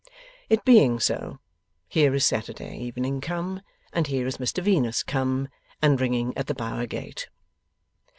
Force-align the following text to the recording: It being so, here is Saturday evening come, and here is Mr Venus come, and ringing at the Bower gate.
It 0.49 0.65
being 0.65 0.99
so, 0.99 1.37
here 1.87 2.15
is 2.15 2.25
Saturday 2.25 2.75
evening 2.79 3.21
come, 3.21 3.61
and 3.93 4.07
here 4.07 4.25
is 4.25 4.37
Mr 4.39 4.63
Venus 4.63 5.03
come, 5.03 5.47
and 5.79 6.01
ringing 6.01 6.35
at 6.35 6.47
the 6.47 6.55
Bower 6.55 6.87
gate. 6.87 7.29